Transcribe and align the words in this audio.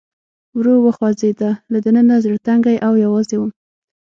ورو 0.57 0.75
خوځېده، 0.97 1.49
له 1.71 1.77
دننه 1.85 2.15
زړه 2.23 2.37
تنګی 2.47 2.77
او 2.87 2.93
یوازې 3.03 3.35
ووم. 3.37 3.51